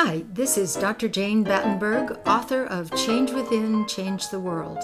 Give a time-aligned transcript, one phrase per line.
[0.00, 1.08] Hi, this is Dr.
[1.08, 4.78] Jane Battenberg, author of Change Within, Change the World.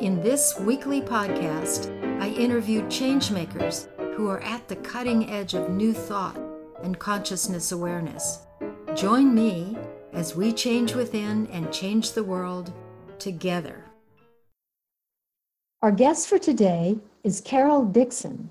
[0.00, 5.92] In this weekly podcast, I interview changemakers who are at the cutting edge of new
[5.92, 6.40] thought
[6.82, 8.46] and consciousness awareness.
[8.94, 9.76] Join me
[10.14, 12.72] as we change within and change the world
[13.18, 13.84] together.
[15.82, 18.50] Our guest for today is Carol Dixon.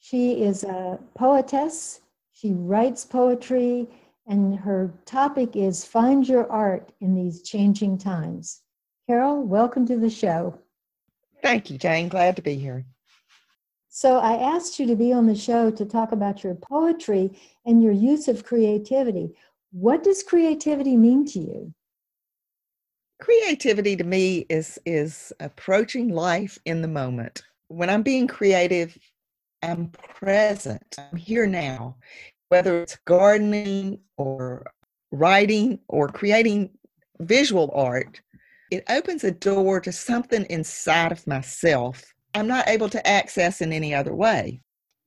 [0.00, 2.00] She is a poetess,
[2.32, 3.86] she writes poetry,
[4.28, 8.60] and her topic is Find Your Art in These Changing Times.
[9.06, 10.58] Carol, welcome to the show.
[11.42, 12.08] Thank you, Jane.
[12.08, 12.84] Glad to be here.
[13.88, 17.82] So, I asked you to be on the show to talk about your poetry and
[17.82, 19.30] your use of creativity.
[19.72, 21.74] What does creativity mean to you?
[23.20, 27.42] Creativity to me is is approaching life in the moment.
[27.68, 28.96] When I'm being creative,
[29.62, 30.96] I'm present.
[30.98, 31.96] I'm here now.
[32.48, 34.64] Whether it's gardening or
[35.10, 36.70] writing or creating
[37.20, 38.20] visual art,
[38.70, 43.72] it opens a door to something inside of myself I'm not able to access in
[43.72, 44.60] any other way.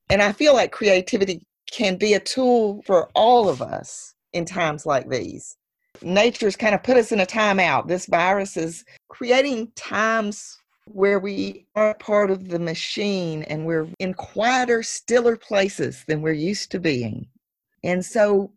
[0.10, 4.86] And I feel like creativity can be a tool for all of us in times
[4.86, 5.56] like these.
[6.02, 7.88] Nature's kind of put us in a timeout.
[7.88, 10.58] This virus is creating times
[10.94, 16.32] where we are part of the machine and we're in quieter, stiller places than we're
[16.32, 17.28] used to being.
[17.84, 18.54] And so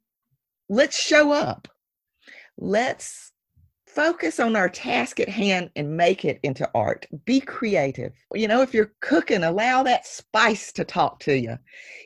[0.68, 1.68] let's show up.
[2.58, 3.32] Let's
[3.86, 7.06] focus on our task at hand and make it into art.
[7.24, 8.12] Be creative.
[8.34, 11.56] You know, if you're cooking, allow that spice to talk to you.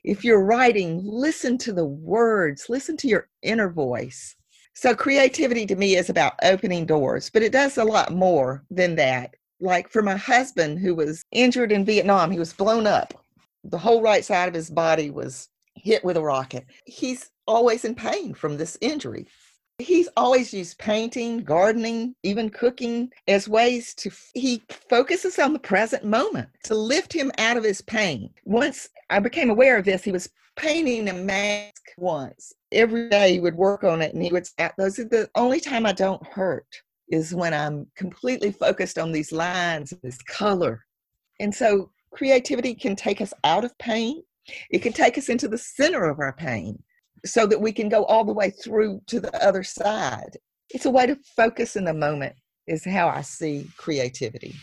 [0.05, 4.37] If you're writing, listen to the words, listen to your inner voice.
[4.75, 8.95] So, creativity to me is about opening doors, but it does a lot more than
[8.97, 9.35] that.
[9.61, 13.15] Like for my husband, who was injured in Vietnam, he was blown up.
[13.65, 16.67] The whole right side of his body was hit with a rocket.
[16.85, 19.27] He's always in pain from this injury.
[19.79, 26.05] He's always used painting, gardening, even cooking as ways to, he focuses on the present
[26.05, 28.31] moment to lift him out of his pain.
[28.45, 32.53] Once I became aware of this, he was painting a mask once.
[32.73, 35.61] Every day he would work on it and he would say, Those are the only
[35.61, 40.85] time I don't hurt is when I'm completely focused on these lines, this color.
[41.41, 44.23] And so creativity can take us out of pain.
[44.71, 46.83] It can take us into the center of our pain
[47.25, 50.37] so that we can go all the way through to the other side.
[50.71, 52.35] It's a way to focus in the moment,
[52.67, 54.55] is how I see creativity.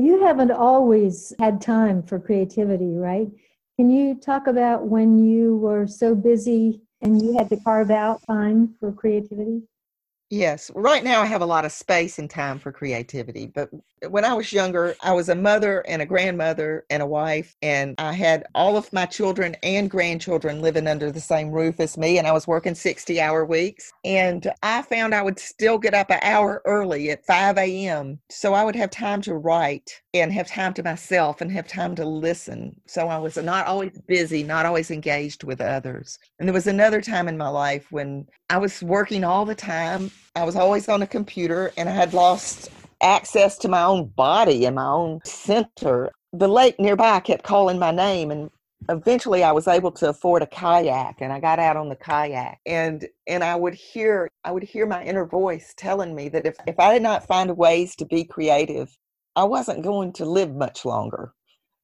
[0.00, 3.28] You haven't always had time for creativity, right?
[3.76, 8.20] Can you talk about when you were so busy and you had to carve out
[8.26, 9.62] time for creativity?
[10.30, 10.70] Yes.
[10.74, 13.46] Right now, I have a lot of space and time for creativity.
[13.46, 13.70] But
[14.08, 17.94] when I was younger, I was a mother and a grandmother and a wife, and
[17.98, 22.18] I had all of my children and grandchildren living under the same roof as me,
[22.18, 23.92] and I was working 60 hour weeks.
[24.04, 28.18] And I found I would still get up an hour early at 5 a.m.
[28.30, 31.94] so I would have time to write and have time to myself and have time
[31.96, 32.74] to listen.
[32.86, 36.18] So I was not always busy, not always engaged with others.
[36.38, 40.10] And there was another time in my life when I was working all the time
[40.38, 42.70] I was always on a computer and I had lost
[43.02, 46.10] access to my own body and my own center.
[46.32, 48.50] The lake nearby kept calling my name and
[48.88, 52.58] eventually I was able to afford a kayak and I got out on the kayak
[52.66, 56.56] and and I would hear I would hear my inner voice telling me that if,
[56.66, 58.96] if I did not find ways to be creative,
[59.36, 61.32] I wasn't going to live much longer.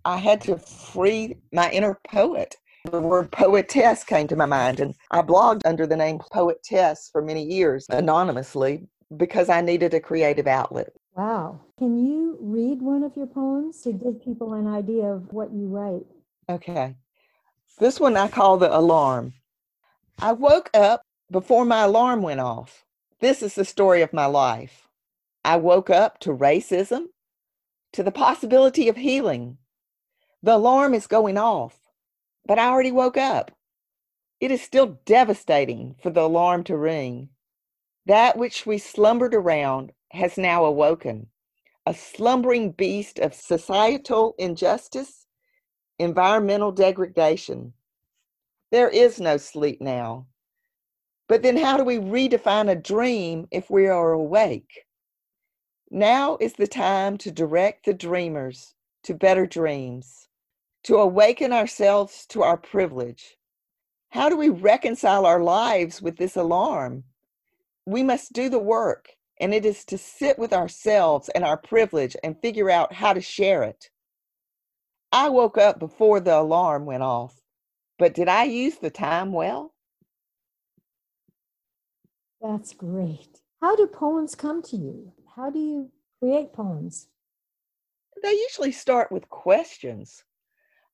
[0.04, 2.56] I had to free my inner poet
[2.91, 7.22] the word poetess came to my mind, and I blogged under the name Poetess for
[7.22, 8.86] many years anonymously
[9.16, 10.92] because I needed a creative outlet.
[11.14, 11.60] Wow.
[11.78, 15.66] Can you read one of your poems to give people an idea of what you
[15.66, 16.06] write?
[16.48, 16.97] Okay.
[17.78, 19.34] This one I call The Alarm.
[20.19, 22.84] I woke up before my alarm went off.
[23.20, 24.88] This is the story of my life.
[25.44, 27.06] I woke up to racism,
[27.92, 29.58] to the possibility of healing.
[30.42, 31.78] The alarm is going off
[32.46, 33.50] but I already woke up.
[34.41, 37.31] It is still devastating for the alarm to ring.
[38.06, 41.26] That which we slumbered around has now awoken,
[41.87, 45.26] a slumbering beast of societal injustice,
[45.99, 47.72] environmental degradation.
[48.70, 50.26] There is no sleep now.
[51.28, 54.87] But then, how do we redefine a dream if we are awake?
[55.90, 58.75] Now is the time to direct the dreamers
[59.05, 60.28] to better dreams
[60.84, 63.37] to awaken ourselves to our privilege.
[64.10, 67.05] How do we reconcile our lives with this alarm?
[67.87, 69.08] We must do the work,
[69.40, 73.20] and it is to sit with ourselves and our privilege and figure out how to
[73.20, 73.90] share it.
[75.12, 77.40] I woke up before the alarm went off,
[77.98, 79.75] but did I use the time well?
[82.40, 83.40] That's great.
[83.62, 85.12] How do poems come to you?
[85.34, 85.90] How do you
[86.20, 87.08] create poems?
[88.22, 90.25] They usually start with questions.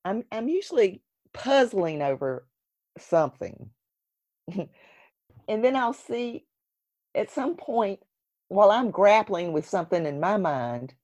[0.04, 1.02] I'm I'm usually
[1.32, 2.46] puzzling over
[2.98, 3.70] something.
[5.48, 6.44] and then I'll see
[7.14, 8.00] at some point
[8.50, 10.94] while I'm grappling with something in my mind,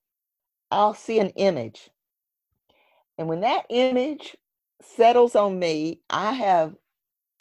[0.70, 1.90] I'll see an image.
[3.18, 4.36] And when that image
[4.82, 6.74] settles on me, I have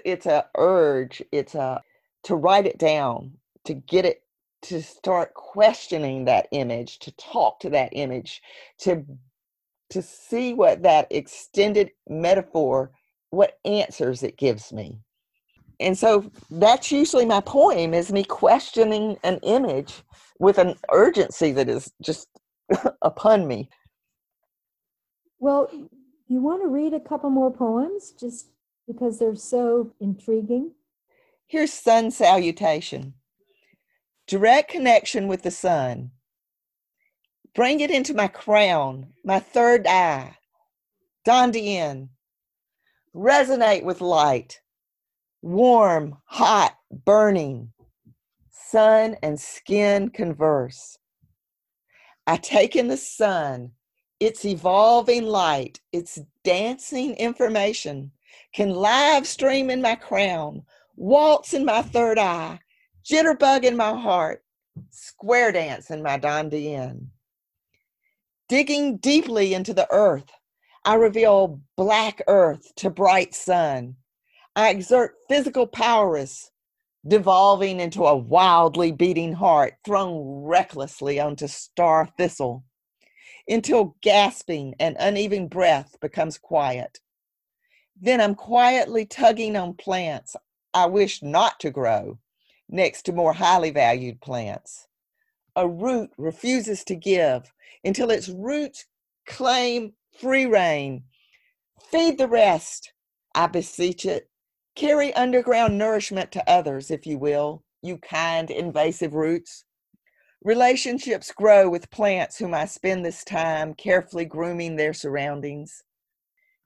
[0.06, 1.82] it's a urge, it's a
[2.24, 3.34] to write it down,
[3.66, 4.24] to get it
[4.64, 8.42] to start questioning that image, to talk to that image,
[8.80, 9.06] to
[9.92, 12.92] to see what that extended metaphor,
[13.32, 15.00] what answers it gives me.
[15.80, 20.04] And so that's usually my poem is me questioning an image
[20.40, 22.28] with an urgency that is just
[23.02, 23.70] upon me.
[25.40, 25.70] Well,
[26.28, 28.48] you want to read a couple more poems just
[28.88, 30.72] because they're so intriguing?
[31.48, 33.14] Here's Sun Salutation
[34.28, 36.12] Direct connection with the sun.
[37.54, 40.38] Bring it into my crown, my third eye.
[41.28, 42.10] dantian.
[43.16, 44.62] Resonate with light.
[45.46, 46.76] Warm, hot,
[47.06, 47.72] burning.
[48.50, 50.98] Sun and skin converse.
[52.26, 53.74] I take in the sun,
[54.20, 58.12] its evolving light, its dancing information,
[58.56, 60.64] can live stream in my crown,
[60.96, 62.60] waltz in my third eye,
[63.08, 64.44] jitterbug in my heart,
[64.90, 67.10] square dance in my dantian.
[68.50, 70.32] Digging deeply into the earth,
[70.86, 73.98] I reveal black earth to bright sun.
[74.56, 76.52] I exert physical powers,
[77.08, 82.64] devolving into a wildly beating heart thrown recklessly onto star thistle
[83.48, 87.00] until gasping and uneven breath becomes quiet.
[88.00, 90.36] Then I'm quietly tugging on plants
[90.74, 92.20] I wish not to grow
[92.70, 94.88] next to more highly valued plants.
[95.56, 97.52] A root refuses to give
[97.84, 98.86] until its roots
[99.26, 101.04] claim free reign.
[101.92, 102.92] Feed the rest,
[103.34, 104.30] I beseech it.
[104.76, 109.64] Carry underground nourishment to others, if you will, you kind, invasive roots.
[110.44, 115.82] Relationships grow with plants whom I spend this time carefully grooming their surroundings.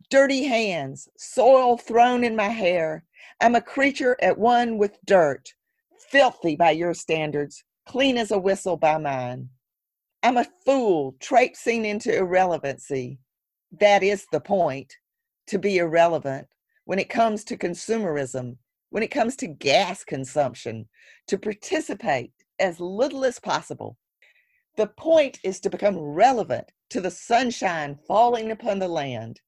[0.10, 3.06] Dirty hands, soil thrown in my hair.
[3.42, 5.54] I'm a creature at one with dirt,
[6.10, 9.50] filthy by your standards, clean as a whistle by mine.
[10.24, 13.20] I'm a fool traipsing into irrelevancy.
[13.80, 14.96] That is the point
[15.46, 16.48] to be irrelevant
[16.90, 18.58] when it comes to consumerism,
[18.90, 20.90] when it comes to gas consumption,
[21.28, 23.96] to participate as little as possible.
[24.76, 29.40] The point is to become relevant to the sunshine falling upon the land,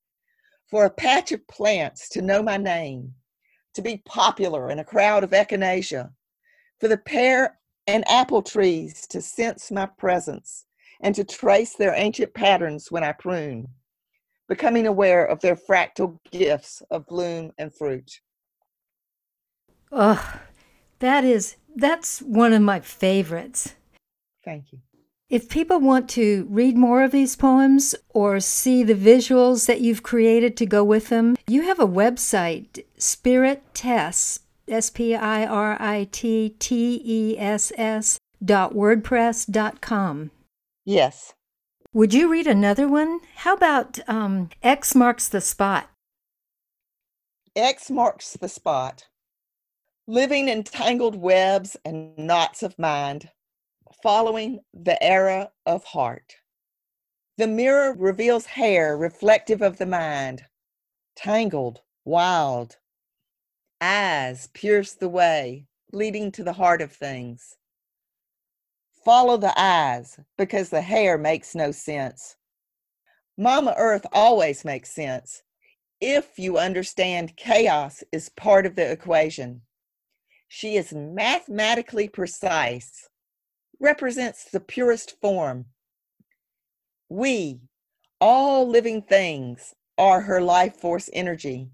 [0.69, 3.15] for a patch of plants to know my name,
[3.73, 6.11] to be popular in a crowd of echinacea,
[6.79, 7.57] for the pear
[7.88, 10.67] and apple trees to sense my presence
[11.01, 13.67] and to trace their ancient patterns when I prune,
[14.51, 18.19] becoming aware of their fractal gifts of bloom and fruit.
[19.94, 20.42] Oh,
[21.00, 23.75] that is, that's one of my favorites.
[24.44, 24.80] Thank you.
[25.30, 30.03] If people want to read more of these poems or see the visuals that you've
[30.03, 35.77] created to go with them, you have a website, Spirit Tess, S P I R
[35.80, 40.31] I T T E S S dot wordpress dot com.
[40.84, 41.36] Yes.
[41.93, 43.19] Would you read another one?
[43.36, 45.89] How about um, X marks the spot?
[47.53, 49.07] X marks the spot.
[50.07, 53.29] Living in tangled webs and knots of mind
[54.01, 56.36] following the era of heart.
[57.38, 60.45] The mirror reveals hair reflective of the mind,
[61.17, 62.77] tangled, wild.
[63.81, 67.57] Eyes pierce the way, leading to the heart of things.
[69.03, 72.36] Follow the eyes because the hair makes no sense.
[73.38, 75.43] Mama Earth always makes sense
[76.00, 79.62] if you understand chaos is part of the equation.
[80.48, 83.08] She is mathematically precise
[83.79, 85.65] represents the purest form.
[87.10, 87.62] We,
[88.20, 91.70] all living things, are her life force energy.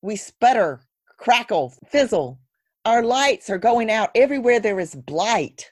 [0.00, 0.80] We sputter,
[1.18, 2.38] crackle, fizzle.
[2.84, 5.71] Our lights are going out everywhere there is blight,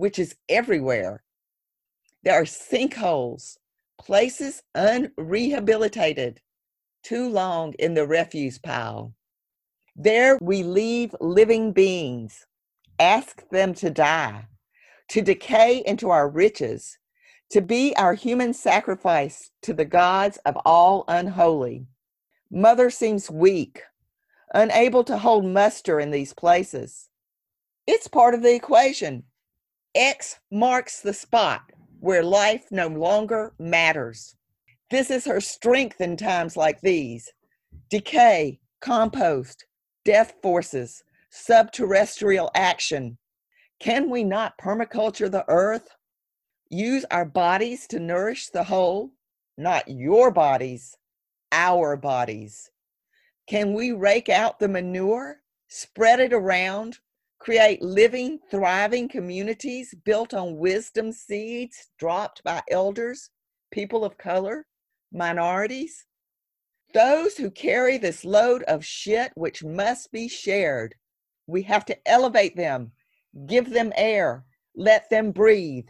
[0.00, 1.22] which is everywhere.
[2.24, 3.56] There are sinkholes,
[4.00, 6.40] places unrehabilitated,
[7.02, 9.14] too long in the refuse pile.
[9.94, 12.46] There we leave living beings,
[12.98, 14.46] ask them to die
[15.10, 16.96] to decay into our riches,
[17.50, 21.84] to be our human sacrifice to the gods of all unholy.
[22.48, 23.82] Mother seems weak,
[24.54, 27.08] unable to hold muster in these places.
[27.88, 29.24] It's part of the equation.
[29.94, 31.62] X marks the spot
[31.98, 34.36] where life no longer matters.
[34.90, 37.30] This is her strength in times like these
[37.88, 39.66] decay, compost,
[40.04, 43.18] death forces, subterrestrial action.
[43.80, 45.88] Can we not permaculture the earth?
[46.68, 49.10] Use our bodies to nourish the whole?
[49.58, 50.96] Not your bodies,
[51.50, 52.70] our bodies.
[53.48, 56.98] Can we rake out the manure, spread it around,
[57.40, 63.30] create living, thriving communities built on wisdom seeds dropped by elders,
[63.72, 64.66] people of color,
[65.10, 66.04] minorities?
[66.92, 70.94] Those who carry this load of shit which must be shared.
[71.46, 72.92] We have to elevate them,
[73.46, 74.44] give them air,
[74.76, 75.88] let them breathe.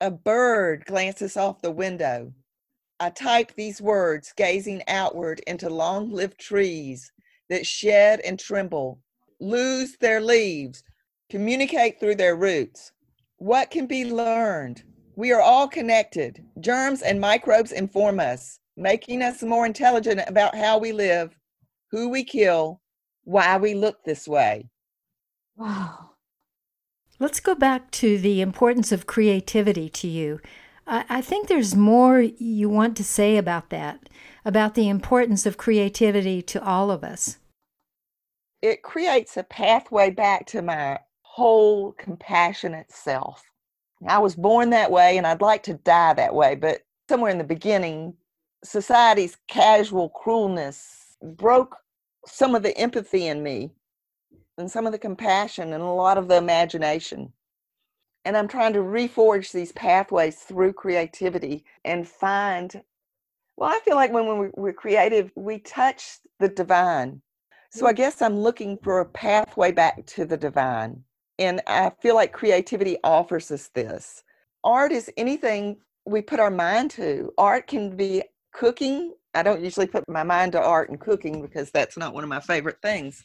[0.00, 2.32] A bird glances off the window.
[2.98, 7.12] I type these words, gazing outward into long lived trees
[7.50, 9.00] that shed and tremble,
[9.40, 10.82] lose their leaves,
[11.30, 12.92] communicate through their roots.
[13.38, 14.82] What can be learned?
[15.16, 16.44] We are all connected.
[16.60, 21.36] Germs and microbes inform us, making us more intelligent about how we live,
[21.90, 22.80] who we kill,
[23.24, 24.68] why we look this way.
[25.56, 26.10] Wow.
[27.18, 30.40] Let's go back to the importance of creativity to you.
[30.86, 34.08] I, think there's more you want to say about that,
[34.44, 37.38] about the importance of creativity to all of us.
[38.66, 43.44] It creates a pathway back to my whole compassionate self.
[44.08, 47.38] I was born that way and I'd like to die that way, but somewhere in
[47.38, 48.14] the beginning,
[48.64, 51.76] society's casual cruelness broke
[52.26, 53.70] some of the empathy in me
[54.58, 57.32] and some of the compassion and a lot of the imagination
[58.26, 62.82] and I'm trying to reforge these pathways through creativity and find.
[63.56, 67.22] Well, I feel like when we're creative, we touch the divine.
[67.70, 71.02] So I guess I'm looking for a pathway back to the divine.
[71.38, 74.22] And I feel like creativity offers us this.
[74.64, 77.32] Art is anything we put our mind to.
[77.36, 79.14] Art can be cooking.
[79.34, 82.30] I don't usually put my mind to art and cooking because that's not one of
[82.30, 83.22] my favorite things.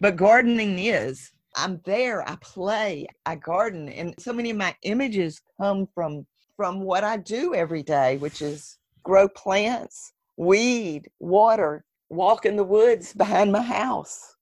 [0.00, 1.30] But gardening is.
[1.56, 6.26] I'm there, I play, I garden, and so many of my images come from
[6.56, 12.64] from what I do every day, which is grow plants, weed, water, walk in the
[12.64, 14.36] woods behind my house,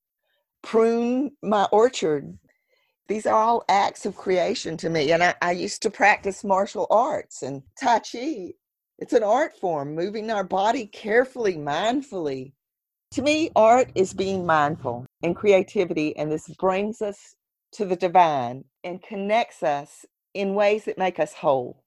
[0.62, 2.38] prune my orchard.
[3.08, 5.12] These are all acts of creation to me.
[5.12, 8.52] And I, I used to practice martial arts and Tai Chi.
[8.98, 12.52] It's an art form, moving our body carefully, mindfully,
[13.12, 17.34] to me, art is being mindful and creativity, and this brings us
[17.72, 21.81] to the divine and connects us in ways that make us whole.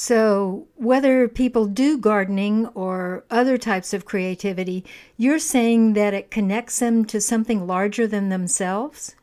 [0.00, 4.84] So, whether people do gardening or other types of creativity,
[5.16, 9.16] you're saying that it connects them to something larger than themselves?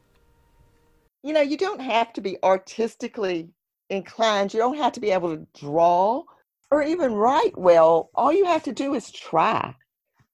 [1.24, 3.52] You know, you don't have to be artistically
[3.90, 6.24] inclined, you don't have to be able to draw
[6.70, 8.10] or even write well.
[8.14, 9.76] All you have to do is try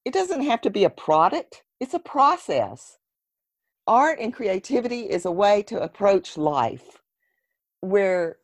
[0.05, 2.97] it doesn't have to be a product, it's a process.
[3.85, 6.99] Art and creativity is a way to approach life
[7.81, 8.37] where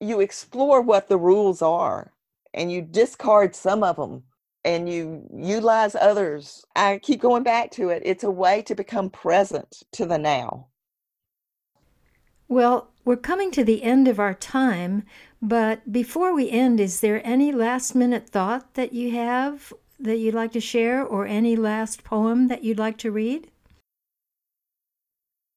[0.00, 2.12] you explore what the rules are
[2.54, 4.22] and you discard some of them
[4.64, 6.64] and you utilize others.
[6.74, 8.02] I keep going back to it.
[8.04, 10.68] It's a way to become present to the now.
[12.48, 15.04] Well, we're coming to the end of our time,
[15.40, 20.34] but before we end, is there any last minute thought that you have that you'd
[20.34, 23.50] like to share or any last poem that you'd like to read?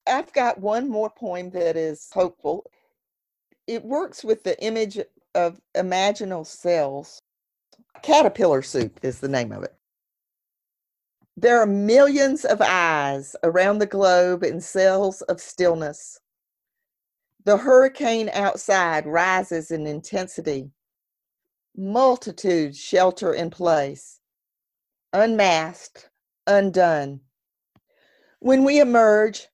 [0.08, 2.66] I've got one more poem that is hopeful.
[3.70, 4.98] It works with the image
[5.36, 7.22] of imaginal cells.
[8.02, 9.76] Caterpillar Soup is the name of it.
[11.38, 16.20] There are millions of eyes around the globe in cells of stillness.
[17.46, 20.72] The hurricane outside rises in intensity.
[21.78, 24.20] Multitudes shelter in place
[25.14, 26.10] unmasked,
[26.48, 27.20] undone.
[28.40, 29.48] When we emerge,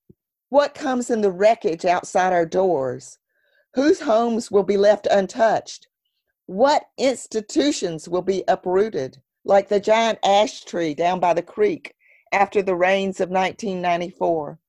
[0.48, 3.20] what comes in the wreckage outside our doors?
[3.76, 5.90] Whose homes will be left untouched?
[6.46, 11.94] What institutions will be uprooted, like the giant ash tree down by the creek
[12.32, 14.60] after the rains of 1994?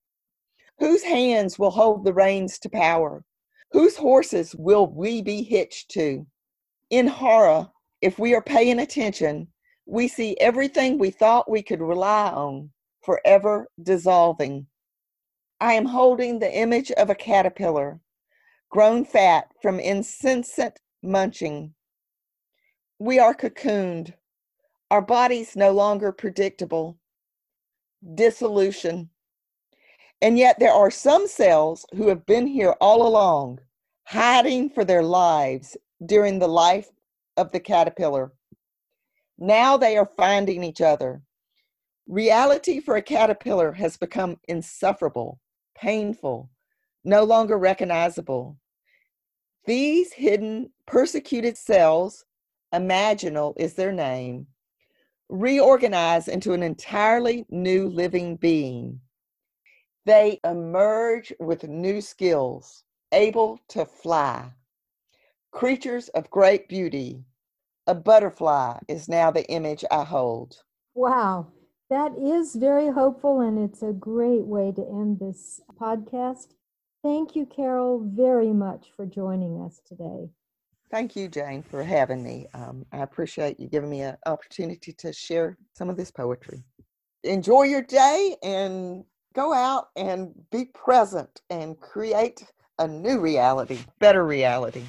[0.80, 3.24] Whose hands will hold the reins to power?
[3.70, 6.26] Whose horses will we be hitched to?
[6.90, 7.70] In horror,
[8.00, 9.46] if we are paying attention,
[9.86, 12.70] we see everything we thought we could rely on
[13.02, 14.66] forever dissolving.
[15.60, 18.00] I am holding the image of a caterpillar,
[18.70, 21.74] grown fat from insensate munching.
[22.98, 24.14] We are cocooned,
[24.90, 26.98] our bodies no longer predictable.
[28.14, 29.10] Dissolution.
[30.22, 33.60] And yet, there are some cells who have been here all along,
[34.04, 36.88] hiding for their lives during the life
[37.36, 38.32] of the caterpillar.
[39.38, 41.22] Now they are finding each other.
[42.06, 45.40] Reality for a caterpillar has become insufferable,
[45.76, 46.48] painful,
[47.06, 48.58] no longer recognizable.
[49.64, 52.24] These hidden, persecuted cells,
[52.74, 54.48] imaginal is their name,
[55.28, 59.00] reorganize into an entirely new living being.
[60.04, 64.52] They emerge with new skills, able to fly.
[65.52, 67.24] Creatures of great beauty.
[67.86, 70.62] A butterfly is now the image I hold.
[70.94, 71.46] Wow,
[71.88, 76.48] that is very hopeful, and it's a great way to end this podcast.
[77.06, 80.28] Thank you, Carol, very much for joining us today.
[80.90, 82.48] Thank you, Jane, for having me.
[82.52, 86.64] Um, I appreciate you giving me an opportunity to share some of this poetry.
[87.22, 89.04] Enjoy your day and
[89.36, 92.42] go out and be present and create
[92.80, 94.82] a new reality, better reality.